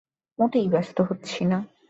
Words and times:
মোটেই 0.39 0.67
ব্যস্ত 0.67 0.97
হচ্ছি 1.01 1.41
না। 1.45 1.57